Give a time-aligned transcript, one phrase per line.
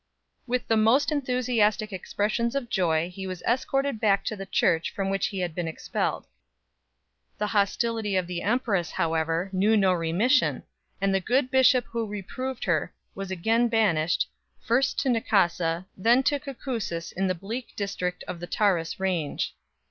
[0.47, 5.11] With the most enthusiastic expressions of joy he was escorted back to the church from
[5.11, 6.25] which he had been expelled.
[7.37, 10.63] The hostility of the empress however knew no remission,
[10.99, 14.27] and the good bishop who reproved her was again banished,
[14.59, 19.53] first to Nicasa, then to Cucusus in the bleak district of the Taurus range.